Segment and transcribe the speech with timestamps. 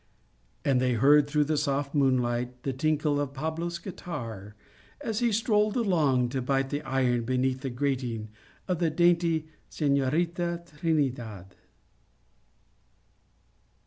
[0.65, 4.55] "and they heard through the soft moonlight the tinkle of Pablo's guitar,
[4.99, 8.29] as he strolled along to bite the iron beneath the grating
[8.67, 11.53] of the dainty Senorita Trinidad.